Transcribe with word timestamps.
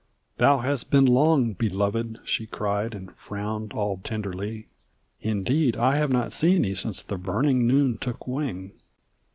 "Thou 0.39 0.57
has 0.61 0.83
been 0.83 1.05
long, 1.05 1.53
Beloved!" 1.53 2.21
she 2.23 2.47
cried, 2.47 2.95
and 2.95 3.11
frowned 3.15 3.71
all 3.71 3.97
tenderly, 3.97 4.65
"Indeed 5.21 5.75
I 5.77 5.95
have 5.97 6.11
not 6.11 6.33
seen 6.33 6.63
thee 6.63 6.73
since 6.73 7.03
the 7.03 7.19
burning 7.19 7.67
noon 7.67 7.99
took 7.99 8.25
wing." 8.27 8.71